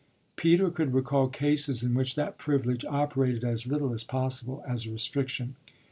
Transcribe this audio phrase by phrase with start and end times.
[0.35, 4.91] Peter could recall cases in which that privilege operated as little as possible as a
[4.91, 5.55] restriction.